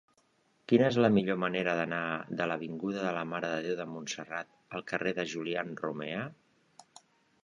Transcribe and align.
Quina 0.71 0.85
és 0.91 0.95
la 1.05 1.09
millor 1.17 1.35
manera 1.41 1.73
d'anar 1.79 1.99
de 2.39 2.47
l'avinguda 2.51 3.03
de 3.07 3.11
la 3.17 3.21
Mare 3.33 3.51
de 3.51 3.59
Déu 3.65 3.75
de 3.81 3.87
Montserrat 3.97 4.49
al 4.79 4.87
carrer 4.93 5.13
de 5.19 5.27
Julián 5.35 5.75
Romea? 5.83 6.25